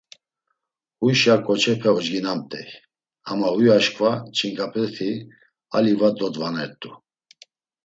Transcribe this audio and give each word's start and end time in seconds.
Huyşa 0.99 1.35
ǩoçepe 1.45 1.89
ocginamt̆ey 1.97 2.67
ama 3.29 3.47
huy 3.53 3.67
aşǩva 3.77 4.11
ç̌inǩapeti 4.35 5.11
ali 5.77 5.93
va 5.99 6.09
dodvanert̆u. 6.17 6.91